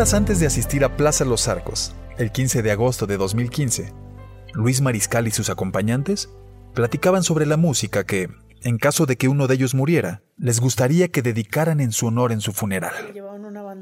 [0.00, 3.92] Horas antes de asistir a Plaza Los Arcos, el 15 de agosto de 2015,
[4.54, 6.30] Luis Mariscal y sus acompañantes
[6.72, 8.30] platicaban sobre la música que,
[8.62, 12.32] en caso de que uno de ellos muriera, les gustaría que dedicaran en su honor
[12.32, 12.94] en su funeral.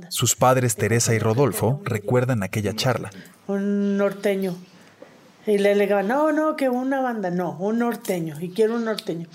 [0.09, 3.11] Sus padres Teresa y Rodolfo recuerdan aquella charla.
[3.47, 4.57] Un norteño.
[5.47, 9.29] Y le legaban, no, no, que una banda, no, un norteño, y quiero un norteño.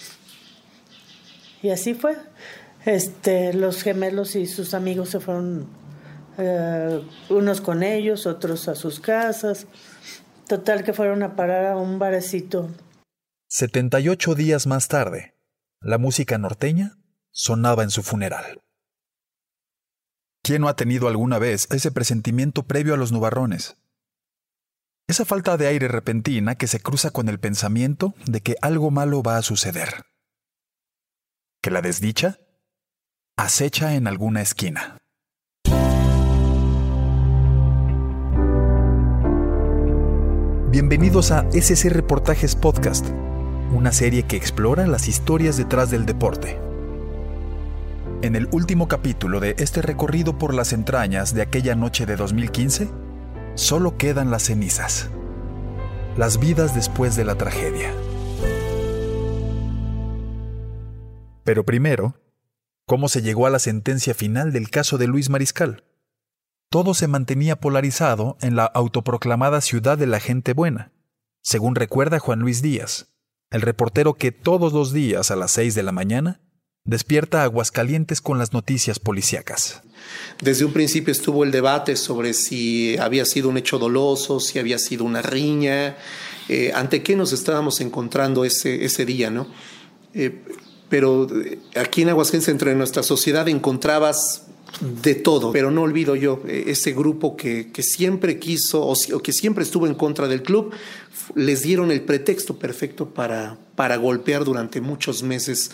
[1.61, 2.17] Y así fue.
[2.84, 5.81] Este, los gemelos y sus amigos se fueron
[6.38, 9.68] eh, unos con ellos, otros a sus casas.
[10.48, 12.70] Total que fueron a parar a un barecito.
[13.48, 15.36] 78 días más tarde,
[15.80, 16.98] la música norteña
[17.32, 18.62] sonaba en su funeral.
[20.44, 23.78] ¿Quién no ha tenido alguna vez ese presentimiento previo a los nubarrones?
[25.08, 29.22] Esa falta de aire repentina que se cruza con el pensamiento de que algo malo
[29.22, 30.06] va a suceder.
[31.62, 32.40] Que la desdicha
[33.38, 34.97] acecha en alguna esquina.
[40.73, 43.05] Bienvenidos a SC Reportajes Podcast,
[43.75, 46.57] una serie que explora las historias detrás del deporte.
[48.23, 52.89] En el último capítulo de este recorrido por las entrañas de aquella noche de 2015,
[53.53, 55.11] solo quedan las cenizas,
[56.17, 57.94] las vidas después de la tragedia.
[61.44, 62.16] Pero primero,
[62.88, 65.83] ¿cómo se llegó a la sentencia final del caso de Luis Mariscal?
[66.73, 70.91] Todo se mantenía polarizado en la autoproclamada ciudad de la gente buena,
[71.43, 73.13] según recuerda Juan Luis Díaz,
[73.52, 76.41] el reportero que todos los días a las seis de la mañana
[76.83, 79.83] despierta a Aguascalientes con las noticias policíacas.
[80.41, 84.79] Desde un principio estuvo el debate sobre si había sido un hecho doloso, si había
[84.79, 85.97] sido una riña,
[86.49, 89.45] eh, ante qué nos estábamos encontrando ese, ese día, ¿no?
[90.16, 90.41] Eh,
[90.89, 94.47] pero eh, aquí en Aguascalientes, entre nuestra sociedad, encontrabas
[94.81, 99.63] de todo, pero no olvido yo eh, ese grupo que, siempre quiso o, que siempre
[99.63, 100.73] estuvo en contra del club,
[101.35, 105.72] les dieron el pretexto perfecto para, para golpear durante muchos meses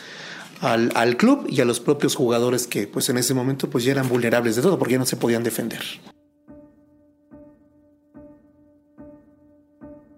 [0.61, 3.91] al, al, club y a los propios jugadores que pues en ese momento pues ya
[3.91, 5.81] eran vulnerables de todo porque ya no se podían defender.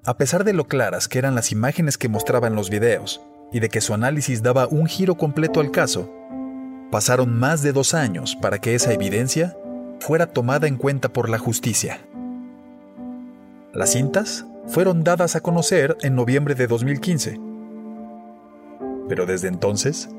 [0.03, 3.21] A pesar de lo claras que eran las imágenes que mostraban los videos
[3.53, 6.11] y de que su análisis daba un giro completo al caso,
[6.91, 9.55] Pasaron más de dos años para que esa evidencia
[10.01, 12.01] fuera tomada en cuenta por la justicia.
[13.73, 17.39] Las cintas fueron dadas a conocer en noviembre de 2015.
[19.07, 20.09] Pero desde entonces,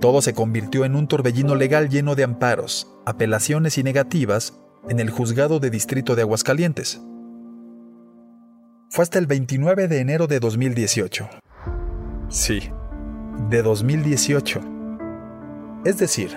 [0.00, 4.60] todo se convirtió en un torbellino legal lleno de amparos, apelaciones y negativas
[4.90, 7.00] en el juzgado de distrito de Aguascalientes.
[8.90, 11.30] Fue hasta el 29 de enero de 2018.
[12.28, 12.70] Sí,
[13.48, 14.79] de 2018
[15.84, 16.36] es decir,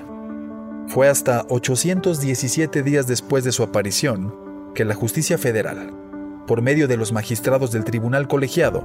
[0.87, 4.33] fue hasta 817 días después de su aparición
[4.73, 5.93] que la justicia federal,
[6.47, 8.83] por medio de los magistrados del tribunal colegiado,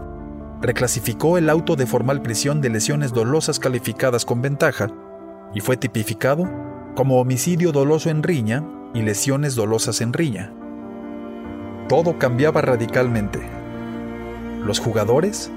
[0.61, 4.91] reclasificó el auto de formal prisión de lesiones dolosas calificadas con ventaja
[5.55, 6.49] y fue tipificado
[6.97, 8.65] como homicidio doloso en riña
[8.95, 10.53] y lesiones dolosas en riña.
[11.89, 13.41] Todo cambiaba radicalmente.
[14.65, 15.51] Los jugadores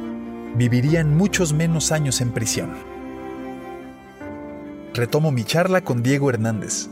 [0.56, 2.91] vivirían muchos menos años en prisión
[4.94, 6.90] retomo mi charla con Diego Hernández,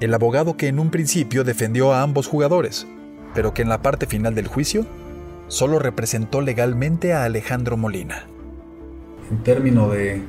[0.00, 2.86] el abogado que en un principio defendió a ambos jugadores,
[3.34, 4.86] pero que en la parte final del juicio
[5.48, 8.26] solo representó legalmente a Alejandro Molina.
[9.30, 10.22] En términos de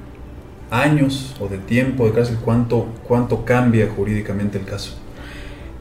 [0.71, 4.97] años o de tiempo, de casi cuánto, cuánto cambia jurídicamente el caso.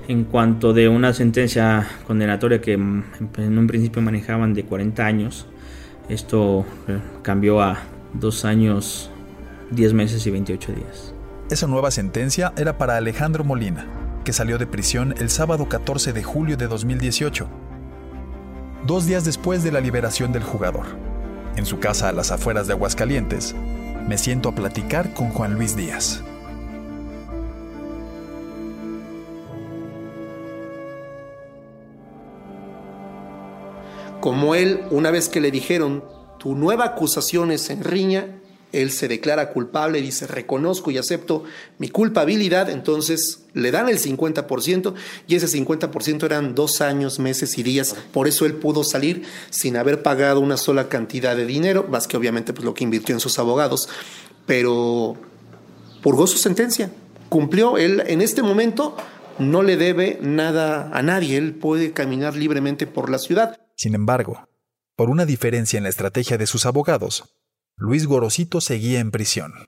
[0.08, 5.46] En cuanto de una sentencia condenatoria que en un principio manejaban de 40 años,
[6.08, 7.78] esto eh, cambió a
[8.12, 9.10] dos años,
[9.70, 11.14] 10 meses y 28 días.
[11.52, 13.86] Esa nueva sentencia era para Alejandro Molina,
[14.24, 17.46] que salió de prisión el sábado 14 de julio de 2018,
[18.86, 20.86] dos días después de la liberación del jugador.
[21.56, 23.54] En su casa a las afueras de Aguascalientes,
[24.08, 26.22] me siento a platicar con Juan Luis Díaz.
[34.22, 36.02] Como él, una vez que le dijeron,
[36.38, 38.41] tu nueva acusación es en riña,
[38.72, 41.44] él se declara culpable, dice, reconozco y acepto
[41.78, 44.94] mi culpabilidad, entonces le dan el 50%
[45.26, 49.76] y ese 50% eran dos años, meses y días, por eso él pudo salir sin
[49.76, 53.20] haber pagado una sola cantidad de dinero, más que obviamente pues, lo que invirtió en
[53.20, 53.88] sus abogados,
[54.46, 55.16] pero
[56.02, 56.90] purgó su sentencia,
[57.28, 58.96] cumplió, él en este momento
[59.38, 63.58] no le debe nada a nadie, él puede caminar libremente por la ciudad.
[63.76, 64.46] Sin embargo,
[64.96, 67.24] por una diferencia en la estrategia de sus abogados,
[67.84, 69.66] Luis Gorosito seguía en prisión.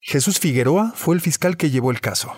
[0.00, 2.32] Jesús Figueroa fue el fiscal que llevó el caso.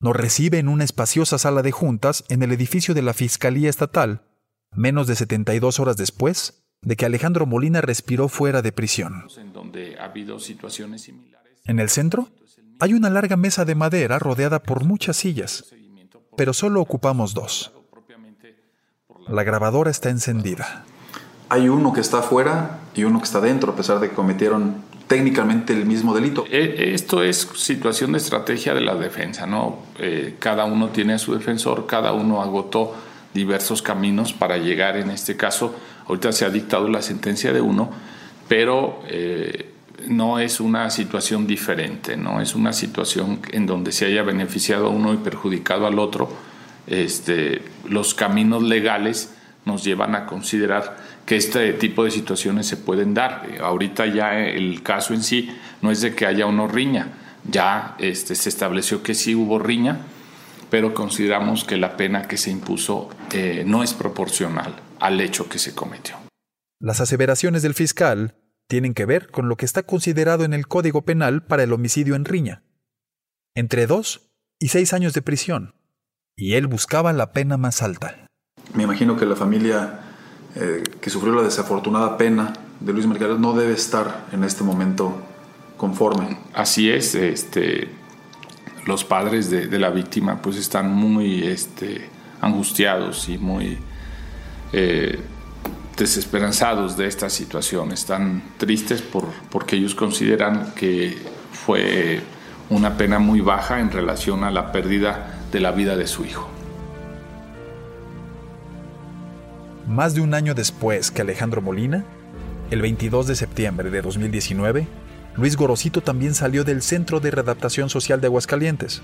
[0.00, 4.26] nos recibe en una espaciosa sala de juntas en el edificio de la Fiscalía Estatal,
[4.70, 9.24] menos de 72 horas después de que Alejandro Molina respiró fuera de prisión.
[11.64, 12.28] En el centro
[12.80, 15.64] hay una larga mesa de madera rodeada por muchas sillas,
[16.36, 17.72] pero solo ocupamos dos.
[19.26, 20.84] La grabadora está encendida.
[21.50, 24.76] Hay uno que está afuera y uno que está dentro, a pesar de que cometieron
[25.08, 26.44] técnicamente el mismo delito.
[26.48, 29.80] Eh, esto es situación de estrategia de la defensa, ¿no?
[29.98, 32.94] Eh, cada uno tiene a su defensor, cada uno agotó
[33.34, 35.74] diversos caminos para llegar, en este caso,
[36.06, 37.90] ahorita se ha dictado la sentencia de uno,
[38.46, 39.72] pero eh,
[40.06, 44.90] no es una situación diferente, no es una situación en donde se haya beneficiado a
[44.90, 46.30] uno y perjudicado al otro.
[46.86, 50.96] Este, los caminos legales nos llevan a considerar
[51.30, 53.46] que este tipo de situaciones se pueden dar.
[53.60, 55.48] Ahorita ya el caso en sí
[55.80, 60.00] no es de que haya una riña, ya este, se estableció que sí hubo riña,
[60.70, 65.60] pero consideramos que la pena que se impuso eh, no es proporcional al hecho que
[65.60, 66.16] se cometió.
[66.80, 68.34] Las aseveraciones del fiscal
[68.66, 72.16] tienen que ver con lo que está considerado en el Código Penal para el homicidio
[72.16, 72.64] en riña,
[73.54, 75.76] entre dos y seis años de prisión,
[76.34, 78.26] y él buscaba la pena más alta.
[78.74, 80.09] Me imagino que la familia
[80.56, 85.14] eh, que sufrió la desafortunada pena de Luis Mercado no debe estar en este momento
[85.76, 86.38] conforme.
[86.54, 87.88] Así es, este,
[88.86, 92.08] los padres de, la víctima pues están muy este,
[92.40, 93.78] angustiados y muy
[94.72, 95.18] eh,
[95.96, 101.16] desesperanzados de esta situación, están tristes por, porque ellos consideran que
[101.52, 102.22] fue
[102.70, 106.59] una pena muy baja en relación a la pérdida de la vida de su hijo.
[109.90, 112.04] Más de un año después que Alejandro Molina,
[112.70, 114.86] el 22 de septiembre de 2019,
[115.34, 119.02] Luis Gorosito también salió del Centro de Redaptación Social de Aguascalientes.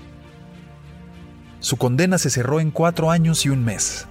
[1.59, 4.07] Su condena se cerró en cuatro años y un mes.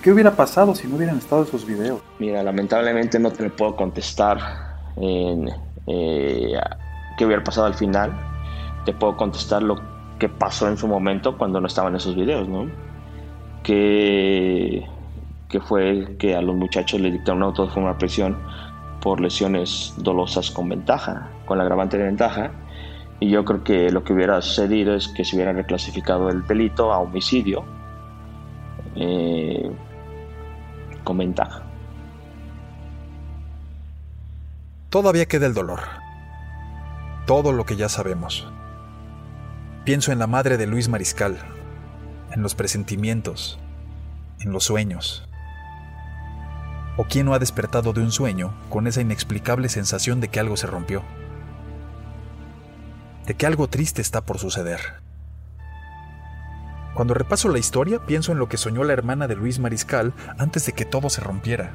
[0.00, 2.00] ¿Qué hubiera pasado si no hubieran estado esos videos?
[2.20, 4.38] Mira, lamentablemente no te puedo contestar
[4.98, 5.48] en,
[5.88, 6.52] eh,
[7.18, 8.16] qué hubiera pasado al final.
[8.84, 9.82] Te puedo contestar lo
[10.20, 12.70] que pasó en su momento cuando no estaban esos videos, ¿no?
[13.64, 14.86] Que,
[15.48, 18.36] que fue que a los muchachos le dictaron una auto de forma prisión
[19.00, 22.50] por lesiones dolosas con ventaja, con la agravante de ventaja.
[23.20, 26.92] Y yo creo que lo que hubiera sucedido es que se hubiera reclasificado el delito
[26.92, 27.64] a homicidio.
[28.96, 29.70] Eh,
[31.06, 31.62] con ventaja.
[34.90, 35.80] Todavía queda el dolor.
[37.26, 38.46] Todo lo que ya sabemos.
[39.84, 41.38] Pienso en la madre de Luis Mariscal,
[42.32, 43.58] en los presentimientos,
[44.40, 45.28] en los sueños.
[46.96, 50.56] ¿O quién no ha despertado de un sueño con esa inexplicable sensación de que algo
[50.56, 51.02] se rompió?
[53.26, 54.80] De que algo triste está por suceder.
[56.94, 60.64] Cuando repaso la historia, pienso en lo que soñó la hermana de Luis Mariscal antes
[60.64, 61.72] de que todo se rompiera.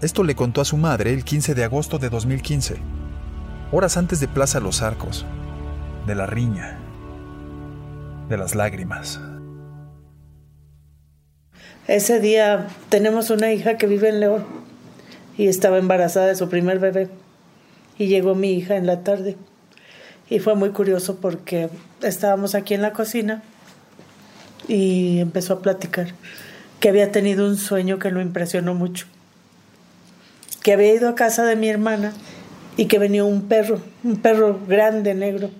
[0.00, 2.76] Esto le contó a su madre el 15 de agosto de 2015,
[3.72, 5.26] horas antes de Plaza Los Arcos,
[6.06, 6.78] de la riña,
[8.28, 9.20] de las lágrimas.
[11.88, 14.44] Ese día tenemos una hija que vive en León
[15.38, 17.08] y estaba embarazada de su primer bebé
[17.96, 19.36] y llegó mi hija en la tarde
[20.28, 21.68] y fue muy curioso porque
[22.02, 23.44] estábamos aquí en la cocina
[24.66, 26.08] y empezó a platicar
[26.80, 29.06] que había tenido un sueño que lo impresionó mucho.
[30.64, 32.12] Que había ido a casa de mi hermana
[32.76, 35.50] y que venía un perro, un perro grande, negro,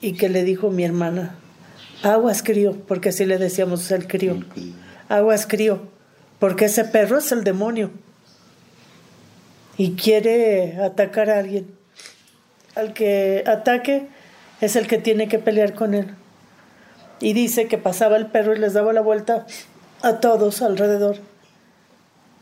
[0.00, 1.34] y que le dijo mi hermana,
[2.02, 4.36] aguas crío, porque así le decíamos el crío,
[5.08, 5.88] aguas crío,
[6.38, 7.90] porque ese perro es el demonio
[9.76, 11.66] y quiere atacar a alguien.
[12.74, 14.08] Al que ataque
[14.60, 16.14] es el que tiene que pelear con él
[17.20, 19.46] y dice que pasaba el perro y les daba la vuelta
[20.02, 21.16] a todos alrededor.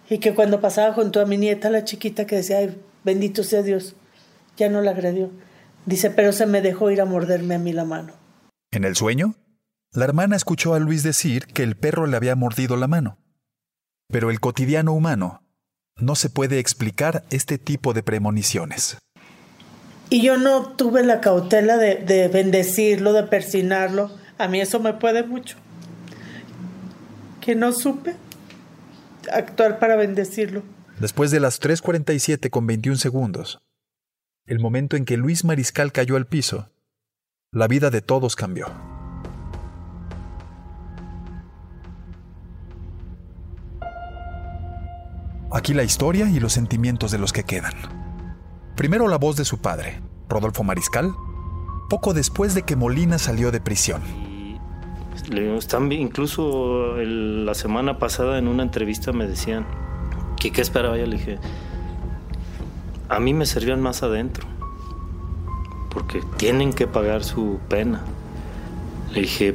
[0.08, 3.62] Y que cuando pasaba junto a mi nieta, la chiquita, que decía, ay, bendito sea
[3.62, 3.96] Dios,
[4.56, 5.30] ya no la agredió.
[5.84, 8.12] Dice, pero se me dejó ir a morderme a mí la mano.
[8.70, 9.34] En el sueño,
[9.96, 13.18] la hermana escuchó a Luis decir que el perro le había mordido la mano.
[14.08, 15.42] Pero el cotidiano humano
[15.96, 18.98] no se puede explicar este tipo de premoniciones.
[20.10, 24.92] Y yo no tuve la cautela de, de bendecirlo, de persinarlo a mí eso me
[24.92, 25.56] puede mucho.
[27.40, 28.16] Que no supe
[29.32, 30.62] actuar para bendecirlo.
[31.00, 33.58] Después de las 3.47 con 21 segundos,
[34.46, 36.70] el momento en que Luis Mariscal cayó al piso,
[37.52, 38.95] la vida de todos cambió.
[45.52, 47.72] Aquí la historia y los sentimientos de los que quedan.
[48.74, 51.14] Primero la voz de su padre, Rodolfo Mariscal,
[51.88, 54.02] poco después de que Molina salió de prisión.
[55.56, 59.64] están, incluso la semana pasada en una entrevista me decían
[60.36, 61.06] que qué esperaba yo.
[61.06, 61.38] Le dije,
[63.08, 64.46] a mí me servían más adentro,
[65.90, 68.02] porque tienen que pagar su pena.
[69.12, 69.54] Le dije,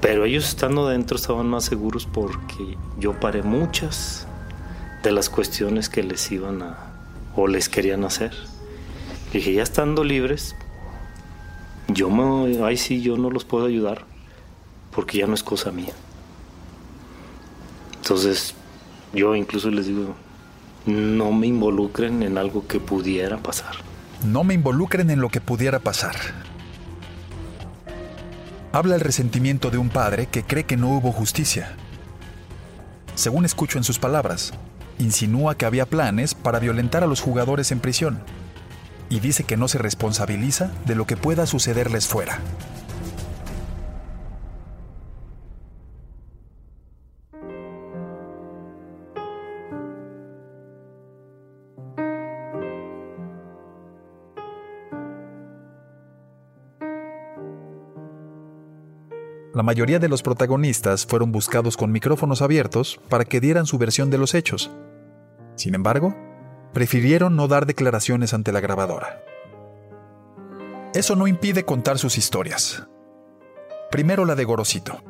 [0.00, 4.26] pero ellos estando dentro estaban más seguros porque yo paré muchas
[5.02, 6.90] de las cuestiones que les iban a
[7.36, 8.32] o les querían hacer.
[9.32, 10.54] Dije, ya estando libres,
[11.88, 14.04] yo me, ahí sí yo no los puedo ayudar
[14.94, 15.94] porque ya no es cosa mía.
[17.96, 18.54] Entonces,
[19.12, 20.14] yo incluso les digo,
[20.86, 23.76] no me involucren en algo que pudiera pasar.
[24.24, 26.16] No me involucren en lo que pudiera pasar.
[28.72, 31.76] Habla el resentimiento de un padre que cree que no hubo justicia.
[33.14, 34.52] Según escucho en sus palabras,
[35.00, 38.20] insinúa que había planes para violentar a los jugadores en prisión
[39.08, 42.40] y dice que no se responsabiliza de lo que pueda sucederles fuera.
[59.52, 64.08] La mayoría de los protagonistas fueron buscados con micrófonos abiertos para que dieran su versión
[64.08, 64.70] de los hechos.
[65.60, 66.16] Sin embargo,
[66.72, 69.22] prefirieron no dar declaraciones ante la grabadora.
[70.94, 72.88] Eso no impide contar sus historias.
[73.90, 75.02] Primero la de Gorosito.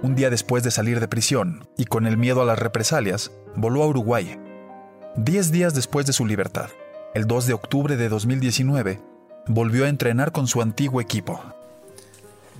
[0.00, 3.82] Un día después de salir de prisión y con el miedo a las represalias, voló
[3.82, 4.38] a Uruguay.
[5.16, 6.70] Diez días después de su libertad,
[7.12, 9.00] el 2 de octubre de 2019,
[9.48, 11.42] volvió a entrenar con su antiguo equipo,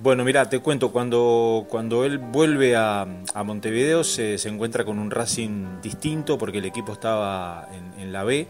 [0.01, 3.05] bueno, mira, te cuento, cuando, cuando él vuelve a,
[3.45, 8.47] Montevideo se, encuentra con un Racing distinto porque el equipo estaba en, la B,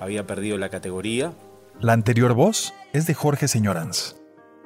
[0.00, 1.32] había perdido la categoría.
[1.80, 4.16] La anterior voz es de Jorge Señoranz,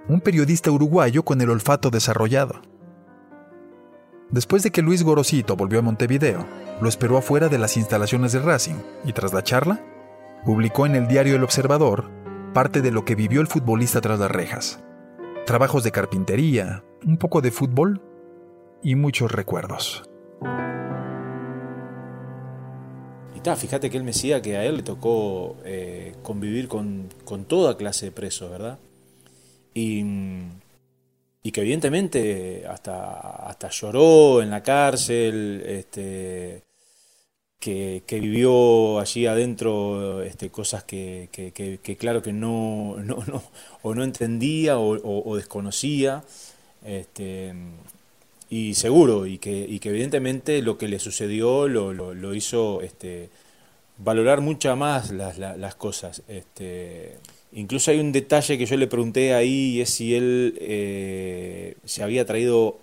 [0.09, 2.63] un periodista uruguayo con el olfato desarrollado.
[4.31, 6.47] Después de que Luis Gorosito volvió a Montevideo,
[6.81, 9.85] lo esperó afuera de las instalaciones de Racing y tras la charla,
[10.45, 12.11] publicó en el diario El Observador
[12.53, 14.84] parte de lo que vivió el futbolista tras las rejas
[15.45, 18.01] trabajos de carpintería, un poco de fútbol
[18.83, 20.03] y muchos recuerdos.
[23.35, 27.09] Y está, fíjate que él me decía que a él le tocó eh, convivir con,
[27.47, 28.79] toda clase de presos, ¿verdad?
[29.75, 30.03] Y,
[31.43, 36.63] y, que evidentemente hasta, hasta lloró en la cárcel, este,
[37.65, 41.31] que, vivió allí adentro este, cosas que,
[41.99, 43.43] claro que no, no, no,
[43.83, 46.23] o no entendía o, desconocía.
[46.85, 47.55] Este,
[48.51, 53.31] y seguro, y que, evidentemente lo que le sucedió lo, hizo este,
[53.97, 56.23] valorar mucho más las, cosas.
[57.53, 62.03] Incluso hay un detalle que yo le pregunté ahí, y es si él eh, se
[62.03, 62.79] había traído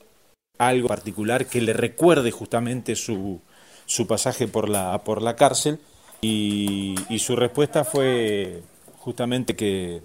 [0.57, 3.41] algo particular que le recuerde justamente su,
[3.91, 5.77] su pasaje por la, por la cárcel
[6.21, 8.63] y, su respuesta fue
[8.99, 10.01] justamente que,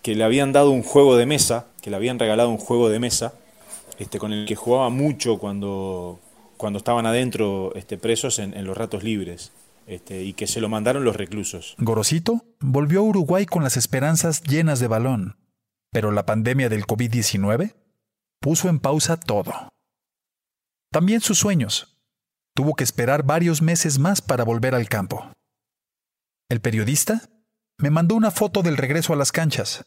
[0.00, 3.00] que, le habían dado un juego de mesa, que le habían regalado un juego de
[3.00, 3.34] mesa,
[3.98, 6.20] este, con el que jugaba mucho cuando,
[6.56, 9.50] cuando estaban adentro este, presos en, los ratos libres.
[9.86, 11.74] Este, y que se lo mandaron los reclusos.
[11.76, 15.36] Gorosito volvió a Uruguay con las esperanzas llenas de balón,
[15.90, 17.74] pero la pandemia del COVID-19
[18.40, 19.52] puso en pausa todo.
[20.90, 21.93] También sus sueños,
[22.54, 25.32] tuvo que esperar varios meses más para volver al campo.
[26.48, 27.22] El periodista
[27.78, 29.84] me mandó una foto del regreso a las canchas.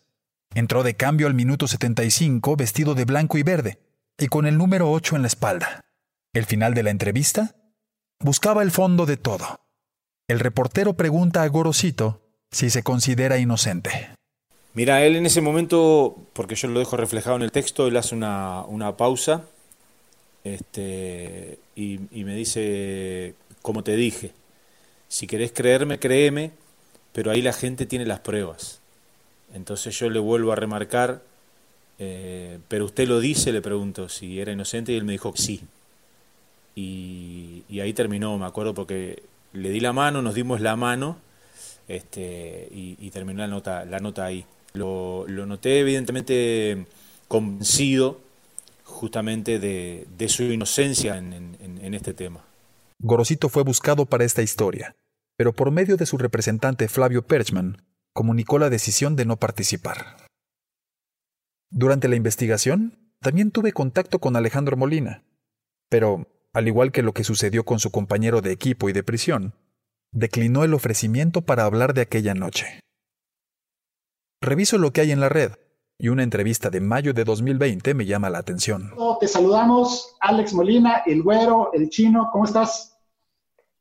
[0.53, 3.79] Entró de cambio al minuto 75 vestido de blanco y verde
[4.17, 5.81] y con el número 8 en la espalda.
[6.33, 7.55] El final de la entrevista
[8.19, 9.61] buscaba el fondo de todo.
[10.27, 12.21] El reportero pregunta a Gorosito
[12.51, 14.09] si se considera inocente.
[14.73, 18.13] Mira, él en ese momento, porque yo lo dejo reflejado en el texto, él hace
[18.13, 19.45] una, una pausa
[20.53, 24.31] este, y, me dice, como te dije,
[25.07, 26.51] si querés creerme, créeme,
[27.13, 28.79] pero ahí la gente tiene las pruebas.
[29.53, 31.21] Entonces yo le vuelvo a remarcar,
[31.99, 35.41] eh, pero usted lo dice, le pregunto si era inocente y él me dijo que
[35.41, 35.61] sí.
[36.75, 39.23] Y, ahí terminó, me acuerdo, porque
[39.53, 41.17] le di la mano, nos dimos la mano
[41.87, 44.45] este, y, terminó la nota, la nota ahí.
[44.73, 46.85] Lo, lo noté evidentemente
[47.27, 48.26] convencido
[48.87, 52.43] justamente de, su inocencia en, este tema.
[52.99, 54.95] Gorosito fue buscado para esta historia,
[55.37, 60.25] pero por medio de su representante Flavio Perchman, comunicó la decisión de no participar.
[61.69, 65.23] Durante la investigación, también tuve contacto con Alejandro Molina,
[65.89, 69.53] pero, al igual que lo que sucedió con su compañero de equipo y de prisión,
[70.11, 72.79] declinó el ofrecimiento para hablar de aquella noche.
[74.41, 75.53] Reviso lo que hay en la red,
[75.99, 78.93] y una entrevista de mayo de 2020 me llama la atención.
[79.19, 82.97] Te saludamos, Alex Molina, el güero, el chino, ¿cómo estás?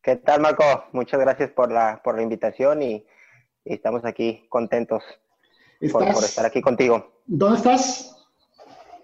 [0.02, 0.64] ¿Qué tal, Marco?
[0.92, 3.04] Muchas gracias por la, por la invitación y,
[3.64, 5.02] estamos aquí contentos
[5.90, 7.20] por, estar aquí contigo.
[7.26, 8.16] ¿Dónde estás?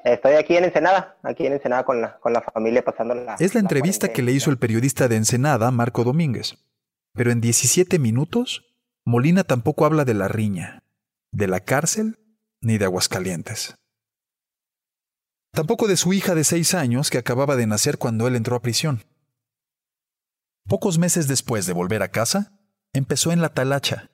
[0.05, 3.35] Estoy aquí en Ensenada, aquí en Ensenada con la, con la familia pasando la...
[3.41, 6.59] Es la entrevista que le hizo el periodista de Ensenada, Marco Domínguez.
[7.13, 8.73] Pero en 17 minutos,
[9.05, 10.85] Molina tampoco habla de la riña,
[11.33, 12.22] de la cárcel
[12.63, 13.75] ni de Aguascalientes.
[15.53, 18.63] Tampoco de su hija de seis años que acababa de nacer cuando él entró a
[18.63, 19.05] prisión.
[20.67, 22.59] Pocos meses después de volver a casa,
[22.95, 24.11] empezó en la talacha,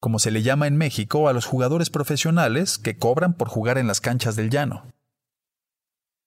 [0.00, 3.86] como se le llama en México a los jugadores profesionales que cobran por jugar en
[3.86, 4.92] las canchas del llano.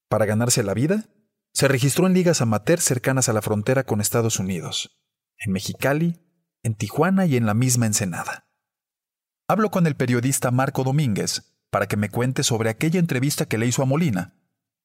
[0.10, 1.06] Para ganarse la vida,
[1.54, 4.98] se registró en ligas amateur cercanas a la frontera con Estados Unidos,
[5.38, 6.20] en Mexicali,
[6.64, 8.48] en Tijuana y en la misma Ensenada.
[9.48, 13.68] Hablo con el periodista Marco Domínguez para que me cuente sobre aquella entrevista que le
[13.68, 14.34] hizo a Molina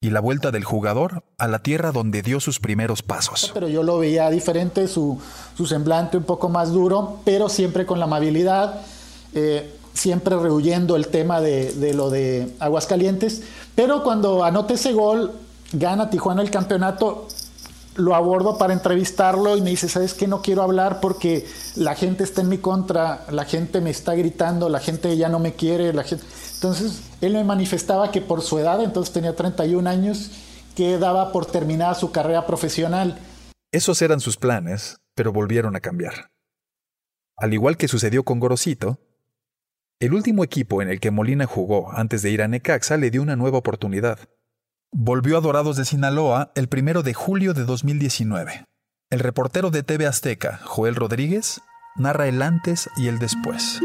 [0.01, 3.51] y la vuelta del jugador a la tierra donde dio sus primeros pasos.
[3.53, 5.21] Pero yo lo veía diferente, su,
[5.65, 8.81] semblante un poco más duro, pero siempre con la amabilidad,
[9.33, 13.43] eh, siempre rehuyendo el tema de, de lo de Aguascalientes.
[13.75, 15.31] Pero cuando anota ese gol,
[15.71, 17.29] gana Tijuana el campeonato,
[17.95, 20.27] lo abordo para entrevistarlo y me dice, ¿sabes qué?
[20.27, 24.69] No quiero hablar porque la gente está en mi contra, la gente me está gritando,
[24.69, 26.25] la gente ya no me quiere, la gente...
[26.63, 30.31] Entonces, él me manifestaba que por su edad, entonces tenía 31 años,
[30.77, 33.19] que daba por terminada su carrera profesional.
[33.73, 36.31] Esos eran sus planes, pero volvieron a cambiar.
[37.35, 38.97] Al igual que sucedió con Gorosito,
[39.99, 43.21] el último equipo en el que Molina jugó antes de ir a Necaxa le dio
[43.21, 44.19] una nueva oportunidad.
[44.93, 48.63] Volvió a Dorados de Sinaloa el primero de julio de 2019.
[49.09, 51.59] El reportero de TV Azteca, Joel Rodríguez,
[51.97, 53.81] narra el antes y el después.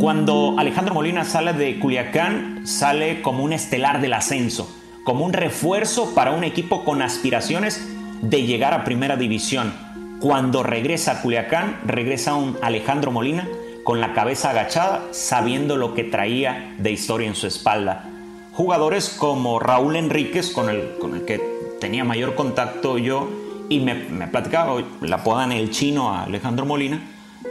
[0.00, 6.14] Cuando Alejandro Molina sale de Culiacán, sale como un estelar del ascenso, como un refuerzo
[6.14, 7.86] para un equipo con aspiraciones
[8.22, 9.74] de llegar a primera división.
[10.18, 13.46] Cuando regresa a Culiacán, regresa un Alejandro Molina
[13.84, 18.06] con la cabeza agachada, sabiendo lo que traía de historia en su espalda.
[18.54, 20.92] Jugadores como Raúl Enríquez, con el,
[21.26, 21.42] que
[21.78, 23.28] tenía mayor contacto yo,
[23.68, 27.02] y me, me platicaba, la apodan el chino a Alejandro Molina,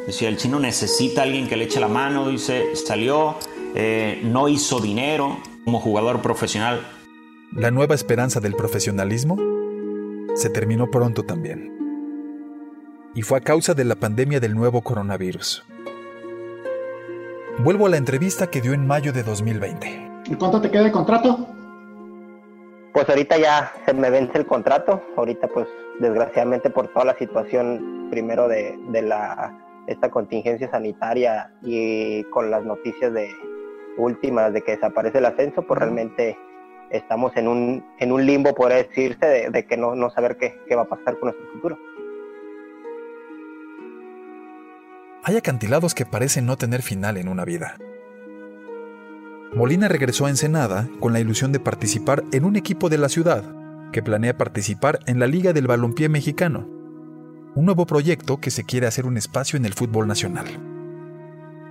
[0.09, 3.35] decía, el chino necesita a alguien que le eche la mano, dice, salió,
[3.75, 6.81] eh, no hizo dinero como jugador profesional.
[7.53, 9.37] La nueva esperanza del profesionalismo
[10.35, 11.75] se terminó pronto también.
[13.13, 15.63] Y fue a causa de la pandemia del nuevo coronavirus.
[17.59, 20.11] Vuelvo a la entrevista que dio en mayo de 2020.
[20.25, 21.47] ¿Y cuánto te queda de contrato?
[22.93, 25.03] Pues ahorita ya se me vence el contrato.
[25.17, 25.67] Ahorita pues
[25.99, 33.11] desgraciadamente por toda la situación primero de, la esta contingencia sanitaria y con las noticias
[33.11, 33.29] de
[33.97, 36.37] últimas de que desaparece el ascenso, pues realmente
[36.91, 40.75] estamos en un, en un limbo, podría decirse, de, que no, no saber qué, qué
[40.75, 41.77] va a pasar con nuestro futuro.
[45.23, 47.75] Hay acantilados que parecen no tener final en una vida.
[49.53, 53.43] Molina regresó a Ensenada con la ilusión de participar en un equipo de la ciudad
[53.91, 56.78] que planea participar en la Liga del Balompié Mexicano,
[57.55, 60.45] un nuevo proyecto que se quiere hacer un espacio en el fútbol nacional.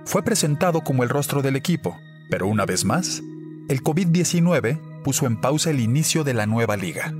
[0.05, 1.97] Fue presentado como el rostro del equipo,
[2.29, 3.21] pero una vez más,
[3.69, 7.13] el COVID-19 puso en pausa el inicio de la nueva liga.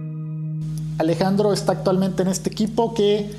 [0.98, 3.32] Alejandro está actualmente en este equipo que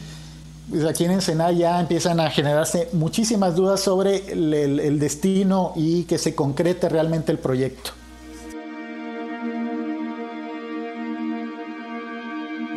[0.70, 6.16] pues, aquí en Ensenada ya empiezan a generarse muchísimas dudas sobre el, destino y que
[6.16, 7.90] se concrete realmente el proyecto.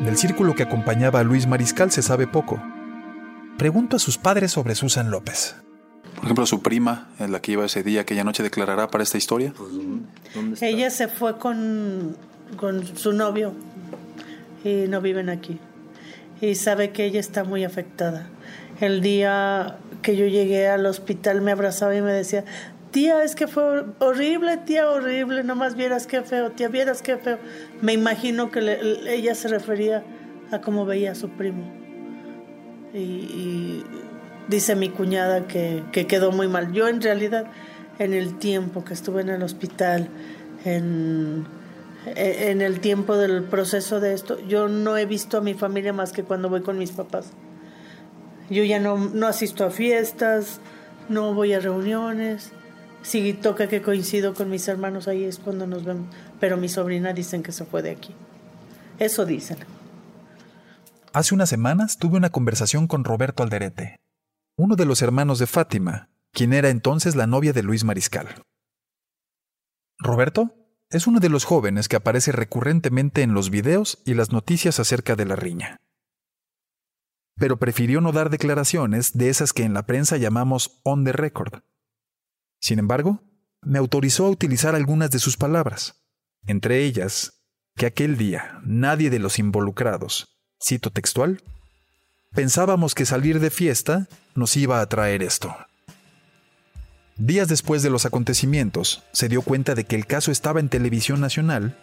[0.03, 2.61] Del círculo que acompañaba a Luis Mariscal se sabe poco.
[3.57, 5.55] Pregunto a sus padres sobre Susan López.
[6.15, 9.17] Por ejemplo, su prima, en la que iba ese día, aquella noche, declarará para esta
[9.17, 9.53] historia.
[10.59, 12.17] Ella se fue con,
[12.57, 13.53] con su novio
[14.65, 15.59] y no viven aquí
[16.41, 18.27] y sabe que ella está muy afectada.
[18.81, 22.43] El día que yo llegué al hospital me abrazaba y me decía,
[22.93, 27.37] tía, es que fue horrible, tía, horrible, nomás vieras qué feo, tía, vieras qué feo.
[27.81, 28.61] Me imagino que
[29.09, 30.05] ella se refería
[30.51, 31.69] a cómo veía a su primo.
[32.93, 33.83] Y,
[34.47, 36.71] dice mi cuñada que, que, quedó muy mal.
[36.71, 37.47] Yo en realidad,
[37.99, 40.07] en el tiempo que estuve en el hospital,
[40.63, 41.45] en
[42.05, 46.11] en el tiempo del proceso de esto, yo no he visto a mi familia más
[46.11, 47.31] que cuando voy con mis papás.
[48.49, 50.59] Yo ya no, no asisto a fiestas,
[51.07, 52.51] no voy a reuniones.
[53.03, 56.07] Si toca que coincido con mis hermanos, ahí es cuando nos vemos.
[56.39, 58.15] Pero mi sobrina dicen que se fue de aquí.
[58.97, 59.57] Eso dicen.
[61.11, 63.97] Hace unas semanas tuve una conversación con Roberto Alderete,
[64.57, 68.29] uno de los hermanos de Fátima, quien era entonces la novia de Luis Mariscal.
[69.99, 70.55] Roberto
[70.89, 75.15] es uno de los jóvenes que aparece recurrentemente en los videos y las noticias acerca
[75.15, 75.81] de la riña.
[77.35, 81.61] Pero prefirió no dar declaraciones de esas que en la prensa llamamos on the record.
[82.63, 83.19] Sin embargo,
[83.61, 86.01] me autorizó a utilizar algunas de sus palabras,
[86.47, 87.43] entre ellas
[87.75, 91.43] que aquel día nadie de los involucrados, cito textual,
[92.31, 95.53] pensábamos que salir de fiesta nos iba a traer esto.
[97.17, 101.19] Días después de los acontecimientos, se dio cuenta de que el caso estaba en televisión
[101.19, 101.77] nacional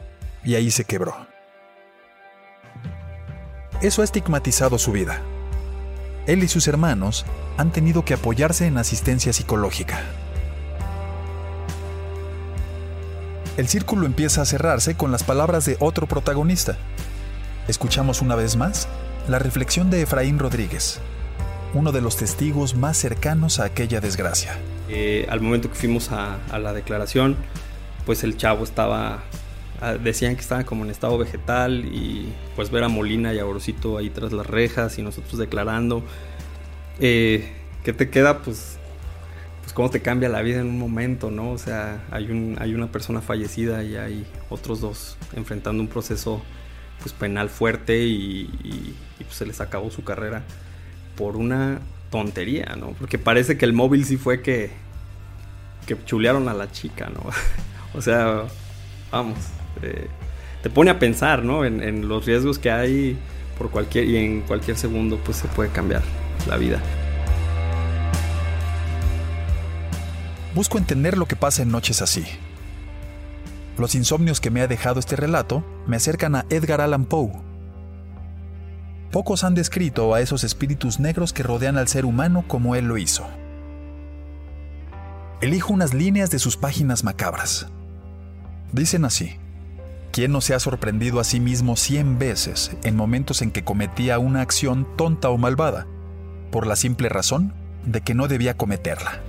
[0.44, 1.14] y ahí se quebró.
[3.82, 5.20] Eso ha estigmatizado su vida.
[6.26, 7.26] Él y sus hermanos
[7.58, 10.02] han tenido que apoyarse en asistencia psicológica.
[13.56, 16.78] El círculo empieza a cerrarse con las palabras de otro protagonista.
[17.68, 18.88] Escuchamos una vez más
[19.28, 21.00] la reflexión de Efraín Rodríguez,
[21.74, 24.56] uno de los testigos más cercanos a aquella desgracia.
[24.88, 27.36] Eh, al momento que fuimos a, la declaración,
[28.06, 29.22] pues el chavo estaba,
[29.80, 33.46] ah, decían que estaba como en estado vegetal y pues ver a Molina y a
[33.46, 36.02] Orocito ahí tras las rejas y nosotros declarando,
[36.98, 37.52] eh,
[37.84, 38.38] ¿qué te queda?
[38.38, 38.79] Pues,
[39.70, 41.52] pues cómo te cambia la vida en un momento, ¿no?
[41.52, 46.42] O sea, hay, un, hay una persona fallecida y hay otros dos enfrentando un proceso
[47.00, 50.42] pues penal fuerte y, pues, se les acabó su carrera
[51.16, 51.78] por una
[52.10, 52.94] tontería, ¿no?
[52.98, 54.72] Porque parece que el móvil sí fue que,
[55.86, 57.22] que chulearon a la chica, ¿no?
[57.96, 58.46] o sea,
[59.12, 59.38] vamos,
[59.82, 60.08] eh,
[60.64, 61.64] te pone a pensar, ¿no?
[61.64, 63.16] En, los riesgos que hay
[63.56, 66.02] por cualquier y en cualquier segundo, pues se puede cambiar
[66.48, 66.82] la vida.
[70.54, 72.24] Busco entender lo que pasa en noches así.
[73.78, 77.32] Los insomnios que me ha dejado este relato me acercan a Edgar Allan Poe,
[79.10, 82.96] Pocos han descrito a esos espíritus negros que rodean al ser humano como él lo
[82.96, 83.26] hizo.
[85.40, 87.66] Elijo unas líneas de sus páginas macabras.
[88.72, 89.36] Dicen así,
[90.12, 94.20] ¿quién no se ha sorprendido a sí mismo cien veces en momentos en que cometía
[94.20, 95.88] una acción tonta o malvada,
[96.52, 97.52] por la simple razón
[97.84, 99.22] de que no debía cometerla?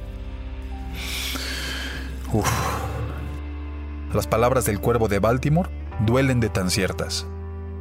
[4.14, 5.70] Las palabras del cuervo de Baltimore
[6.06, 7.26] duelen de tan ciertas.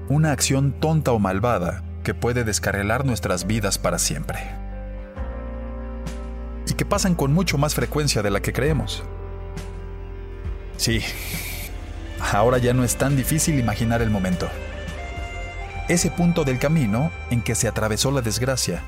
[0.08, 4.38] Una acción tonta o malvada que puede descarrilar nuestras vidas para siempre.
[6.68, 9.04] Y que pasan con mucho más frecuencia de la que creemos.
[10.76, 11.02] Sí,
[12.32, 14.48] ahora ya no es tan difícil imaginar el momento.
[15.88, 18.82] Ese punto del camino en que se atravesó la desgracia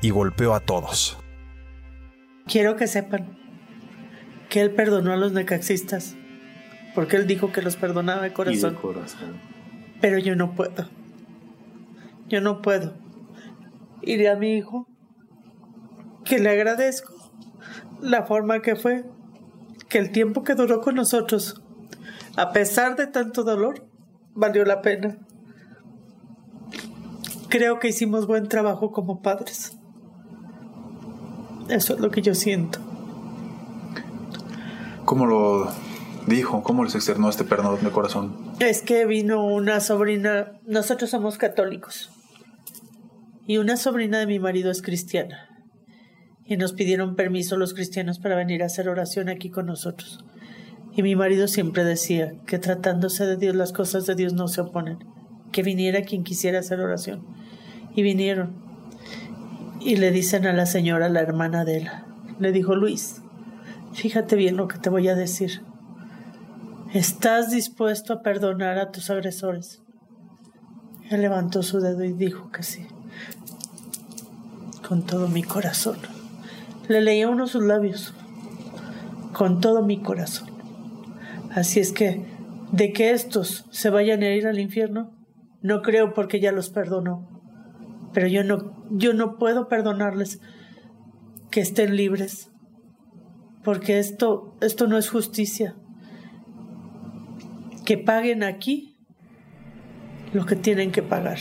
[0.00, 1.18] y golpeó a todos.
[2.46, 3.45] Quiero que sepan
[4.48, 6.16] que él perdonó a los necaxistas,
[6.94, 8.74] porque él dijo que los perdonaba de corazón.
[8.74, 9.40] de corazón.
[10.00, 10.88] Pero yo no puedo.
[12.28, 12.94] Yo no puedo.
[14.02, 14.88] Iré a mi hijo,
[16.24, 17.14] que le agradezco
[18.00, 19.04] la forma que fue,
[19.88, 21.62] que el tiempo que duró con nosotros,
[22.36, 23.86] a pesar de tanto dolor,
[24.34, 25.18] valió la pena.
[27.48, 29.78] Creo que hicimos buen trabajo como padres.
[31.68, 32.85] Eso es lo que yo siento.
[35.06, 35.72] ¿Cómo lo
[36.26, 36.64] dijo?
[36.64, 38.36] ¿Cómo les externó este perdón de corazón?
[38.58, 42.10] Es que vino una sobrina, nosotros somos católicos,
[43.46, 45.48] y una sobrina de mi marido es cristiana.
[46.44, 50.24] Y nos pidieron permiso los cristianos para venir a hacer oración aquí con nosotros.
[50.92, 54.62] Y mi marido siempre decía que tratándose de Dios las cosas de Dios no se
[54.62, 54.98] oponen,
[55.52, 57.24] que viniera quien quisiera hacer oración.
[57.94, 58.56] Y vinieron.
[59.80, 61.90] Y le dicen a la señora, la hermana de él,
[62.40, 63.22] le dijo Luis,
[63.96, 65.62] fíjate bien lo que te voy a decir.
[66.94, 69.82] ¿Estás dispuesto a perdonar a tus agresores?
[71.10, 72.86] Él levantó su dedo y dijo que sí
[74.86, 75.98] con todo mi corazón.
[76.88, 78.14] Le leía uno sus labios,
[79.32, 80.48] con todo mi corazón.
[81.52, 82.24] Así es que,
[82.72, 85.12] de que estos se vayan a ir al infierno,
[85.62, 87.28] no creo porque ya los perdonó.
[88.12, 90.40] Pero yo no, yo no puedo perdonarles
[91.50, 92.50] que estén libres,
[93.66, 95.74] porque esto, esto no es justicia.
[97.84, 98.96] Que paguen aquí
[100.32, 101.38] lo que tienen que pagar.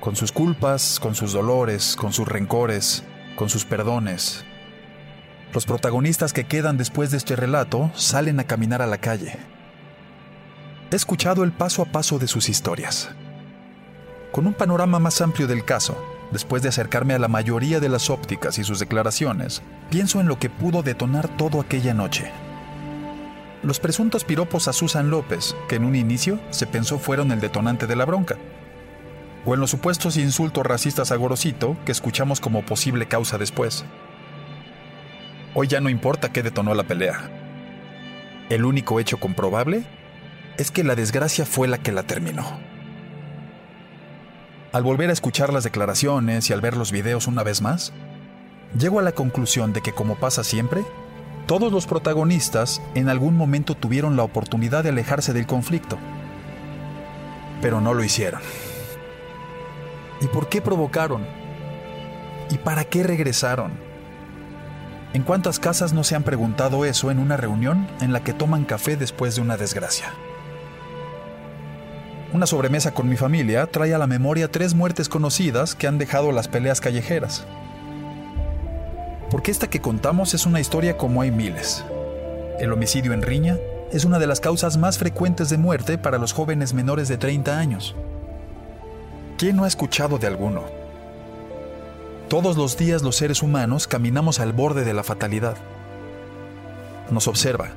[0.00, 3.02] con sus culpas, con sus dolores, con sus rencores,
[3.34, 4.44] con sus perdones.
[5.52, 9.36] Los protagonistas que quedan después de este relato salen a caminar a la calle.
[10.92, 13.10] He escuchado el paso a paso de sus historias.
[14.30, 18.10] Con un panorama más amplio del caso, después de acercarme a la mayoría de las
[18.10, 22.30] ópticas y sus declaraciones, pienso en lo que pudo detonar todo aquella noche.
[23.62, 27.86] Los presuntos piropos a Susan López, que en un inicio se pensó fueron el detonante
[27.86, 28.36] de la bronca,
[29.44, 33.84] o en los supuestos insultos racistas a Gorosito que escuchamos como posible causa después.
[35.54, 37.30] Hoy ya no importa qué detonó la pelea.
[38.50, 39.84] El único hecho comprobable
[40.58, 42.75] es que la desgracia fue la que la terminó.
[44.72, 47.92] Al volver a escuchar las declaraciones y al ver los videos una vez más,
[48.78, 50.84] llego a la conclusión de que como pasa siempre,
[51.46, 55.96] todos los protagonistas en algún momento tuvieron la oportunidad de alejarse del conflicto,
[57.62, 58.40] pero no lo hicieron.
[60.20, 61.24] ¿Y por qué provocaron?
[62.50, 63.72] ¿Y para qué regresaron?
[65.12, 68.64] ¿En cuántas casas no se han preguntado eso en una reunión en la que toman
[68.64, 70.12] café después de una desgracia?
[72.36, 76.32] Una sobremesa con mi familia trae a la memoria tres muertes conocidas que han dejado
[76.32, 77.46] las peleas callejeras.
[79.30, 81.82] Porque esta que contamos es una historia como hay miles.
[82.60, 83.56] El homicidio en riña
[83.90, 87.58] es una de las causas más frecuentes de muerte para los jóvenes menores de 30
[87.58, 87.96] años.
[89.38, 90.64] ¿Quién no ha escuchado de alguno?
[92.28, 95.56] Todos los días los seres humanos caminamos al borde de la fatalidad.
[97.10, 97.70] Nos observa,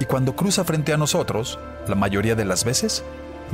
[0.00, 3.04] y cuando cruza frente a nosotros, la mayoría de las veces,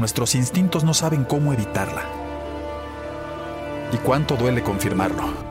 [0.00, 2.02] nuestros instintos no saben cómo evitarla.
[3.92, 5.50] ¿Y cuánto duele confirmarlo?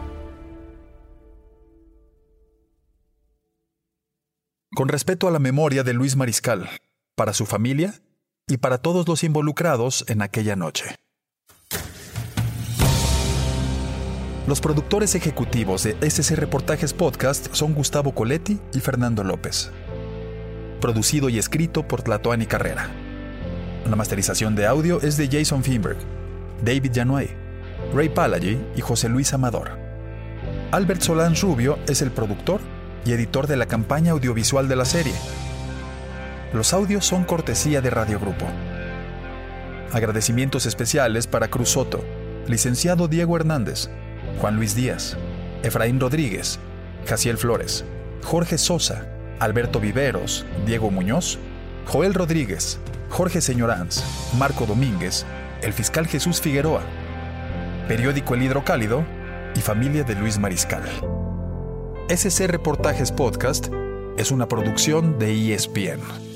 [4.75, 6.69] Con respeto a la memoria de Luis Mariscal,
[7.15, 8.01] para su familia
[8.47, 10.95] y para todos los involucrados en aquella noche.
[14.47, 19.69] Los productores ejecutivos de SC Reportajes Podcast son Gustavo Coletti y Fernando López.
[20.81, 22.89] Producido y escrito por Tlatoani Carrera.
[23.88, 25.98] La masterización de audio es de Jason Finberg,
[26.63, 27.30] David Januay,
[27.94, 29.72] Ray Palagy y José Luis Amador.
[30.72, 32.62] Albert Solán Rubio es el productor
[33.06, 35.13] y editor de la campaña audiovisual de la serie.
[36.54, 38.46] Los audios son cortesía de Radio Grupo.
[39.92, 42.04] Agradecimientos especiales para Cruz Soto,
[42.48, 43.89] licenciado Diego Hernández,
[44.39, 45.18] Juan Luis Díaz,
[45.63, 46.60] Efraín Rodríguez,
[47.08, 47.86] Jaciel Flores,
[48.24, 49.08] Jorge Sosa,
[49.39, 51.39] Alberto Viveros, Diego Muñoz,
[51.88, 54.04] Joel Rodríguez, Jorge Señoranz,
[54.38, 55.26] Marco Domínguez,
[55.62, 56.82] el fiscal Jesús Figueroa,
[57.88, 59.04] periódico El Hidrocálido
[59.56, 60.84] y familia de Luis Mariscal.
[62.08, 63.67] SC Reportajes Podcast
[64.17, 66.29] es una producción de ESPN.